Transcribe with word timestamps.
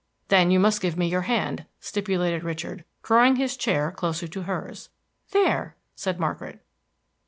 "Then 0.29 0.49
you 0.49 0.59
must 0.59 0.81
give 0.81 0.97
me 0.97 1.07
your 1.07 1.21
hand," 1.29 1.67
stipulated 1.79 2.43
Richard, 2.43 2.85
drawing 3.03 3.35
his 3.35 3.55
chair 3.55 3.91
closer 3.91 4.27
to 4.29 4.41
hers. 4.41 4.89
"There!" 5.29 5.75
said 5.95 6.19
Margaret. 6.19 6.59